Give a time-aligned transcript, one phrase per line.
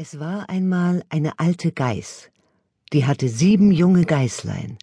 [0.00, 2.30] Es war einmal eine alte Geiß,
[2.92, 4.78] die hatte sieben junge Geißlein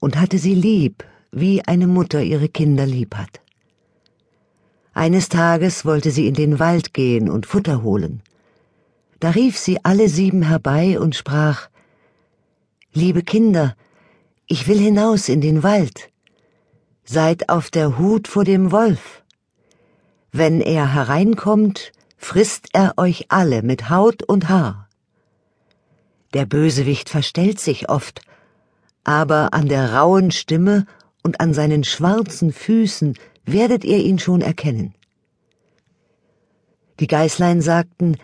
[0.00, 3.40] und hatte sie lieb, wie eine Mutter ihre Kinder lieb hat.
[4.92, 8.22] Eines Tages wollte sie in den Wald gehen und Futter holen.
[9.20, 11.68] Da rief sie alle sieben herbei und sprach
[12.92, 13.76] Liebe Kinder,
[14.48, 16.10] ich will hinaus in den Wald.
[17.04, 19.22] Seid auf der Hut vor dem Wolf.
[20.32, 24.88] Wenn er hereinkommt, frisst er euch alle mit Haut und Haar.
[26.34, 28.20] Der Bösewicht verstellt sich oft,
[29.02, 30.86] aber an der rauen Stimme
[31.24, 34.94] und an seinen schwarzen Füßen werdet ihr ihn schon erkennen.
[37.00, 38.16] Die Geißlein sagten,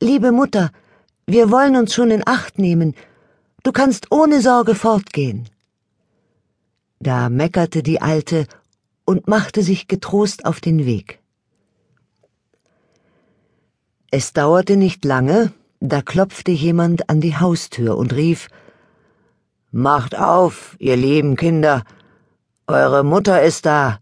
[0.00, 0.70] Liebe Mutter,
[1.26, 2.94] wir wollen uns schon in Acht nehmen,
[3.64, 5.48] du kannst ohne Sorge fortgehen.
[7.00, 8.46] Da meckerte die Alte
[9.04, 11.20] und machte sich getrost auf den Weg.
[14.18, 18.48] Es dauerte nicht lange, da klopfte jemand an die Haustür und rief
[19.72, 21.84] Macht auf, ihr lieben Kinder,
[22.66, 23.98] eure Mutter ist da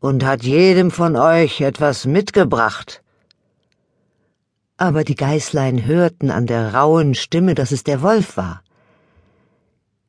[0.00, 3.02] und hat jedem von euch etwas mitgebracht.
[4.78, 8.62] Aber die Geißlein hörten an der rauen Stimme, dass es der Wolf war.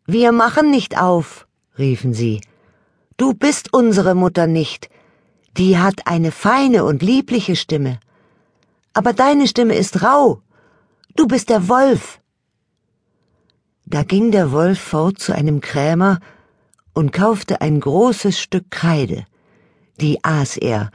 [0.06, 1.46] Wir machen nicht auf,
[1.78, 2.40] riefen sie.
[3.18, 4.90] Du bist unsere Mutter nicht.
[5.58, 8.00] Die hat eine feine und liebliche Stimme
[8.96, 10.42] aber deine Stimme ist rau.
[11.16, 12.22] Du bist der Wolf.
[13.86, 16.20] Da ging der Wolf fort zu einem Krämer
[16.94, 19.26] und kaufte ein großes Stück Kreide.
[20.00, 20.92] Die aß er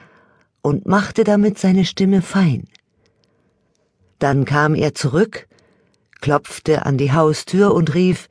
[0.63, 2.69] und machte damit seine Stimme fein.
[4.19, 5.47] Dann kam er zurück,
[6.21, 8.29] klopfte an die Haustür und rief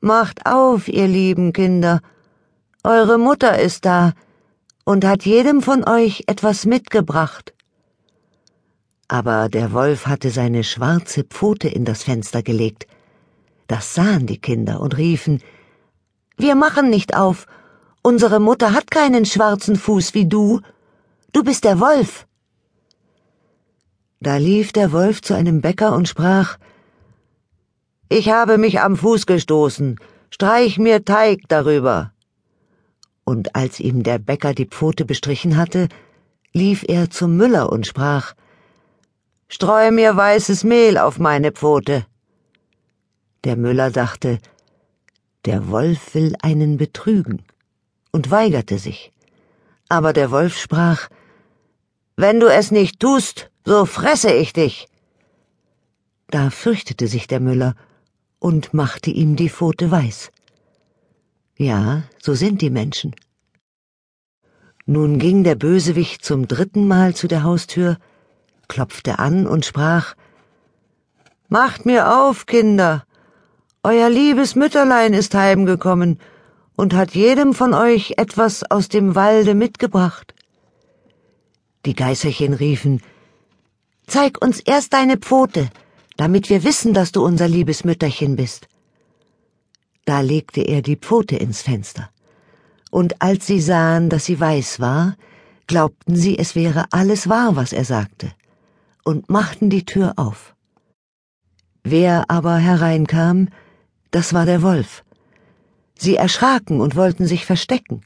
[0.00, 2.00] Macht auf, ihr lieben Kinder,
[2.84, 4.12] eure Mutter ist da
[4.84, 7.54] und hat jedem von euch etwas mitgebracht
[9.08, 12.86] aber der Wolf hatte seine schwarze Pfote in das Fenster gelegt.
[13.66, 15.42] Das sahen die Kinder und riefen
[16.36, 17.46] Wir machen nicht auf.
[18.02, 20.60] Unsere Mutter hat keinen schwarzen Fuß wie du.
[21.32, 22.26] Du bist der Wolf.
[24.20, 26.58] Da lief der Wolf zu einem Bäcker und sprach
[28.08, 29.96] Ich habe mich am Fuß gestoßen,
[30.30, 32.12] streich mir Teig darüber.
[33.24, 35.88] Und als ihm der Bäcker die Pfote bestrichen hatte,
[36.52, 38.34] lief er zum Müller und sprach
[39.50, 42.06] Streu mir weißes Mehl auf meine Pfote.
[43.44, 44.40] Der Müller dachte,
[45.46, 47.42] der Wolf will einen betrügen,
[48.12, 49.12] und weigerte sich.
[49.88, 51.08] Aber der Wolf sprach,
[52.14, 54.86] Wenn du es nicht tust, so fresse ich dich.
[56.28, 57.74] Da fürchtete sich der Müller
[58.38, 60.30] und machte ihm die Pfote weiß.
[61.56, 63.16] Ja, so sind die Menschen.
[64.84, 67.98] Nun ging der Bösewicht zum dritten Mal zu der Haustür,
[68.68, 70.14] klopfte an und sprach
[71.48, 73.04] Macht mir auf, Kinder.
[73.82, 76.20] Euer liebes Mütterlein ist heimgekommen
[76.76, 80.34] und hat jedem von euch etwas aus dem Walde mitgebracht.
[81.86, 83.00] Die Geißerchen riefen
[84.06, 85.70] Zeig uns erst deine Pfote,
[86.16, 88.68] damit wir wissen, dass du unser liebes Mütterchen bist.
[90.04, 92.10] Da legte er die Pfote ins Fenster.
[92.90, 95.16] Und als sie sahen, dass sie weiß war,
[95.66, 98.32] glaubten sie, es wäre alles wahr, was er sagte
[99.08, 100.54] und machten die Tür auf.
[101.82, 103.48] Wer aber hereinkam,
[104.10, 105.02] das war der Wolf.
[105.98, 108.02] Sie erschraken und wollten sich verstecken.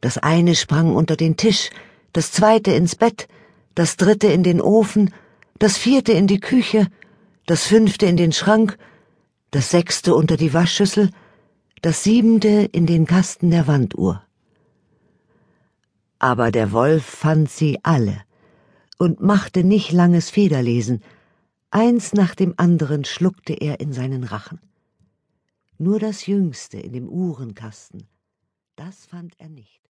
[0.00, 1.70] Das eine sprang unter den Tisch,
[2.12, 3.26] das zweite ins Bett,
[3.74, 5.12] das dritte in den Ofen,
[5.58, 6.86] das vierte in die Küche,
[7.46, 8.78] das fünfte in den Schrank,
[9.50, 11.10] das sechste unter die Waschschüssel,
[11.80, 14.22] das siebente in den Kasten der Wanduhr.
[16.20, 18.22] Aber der Wolf fand sie alle
[19.02, 21.02] und machte nicht langes Federlesen,
[21.72, 24.60] eins nach dem anderen schluckte er in seinen Rachen.
[25.76, 28.06] Nur das Jüngste in dem Uhrenkasten,
[28.76, 29.81] das fand er nicht.